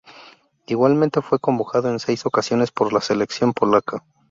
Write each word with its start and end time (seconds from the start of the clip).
Igualmente 0.65 1.21
fue 1.21 1.37
convocado 1.37 1.91
en 1.91 1.99
seis 1.99 2.25
ocasiones 2.25 2.71
por 2.71 2.91
la 2.91 3.01
selección 3.01 3.53
polaca. 3.53 4.03